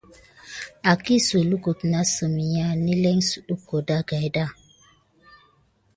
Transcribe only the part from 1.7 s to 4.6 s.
na sləma nilin suduho dagida.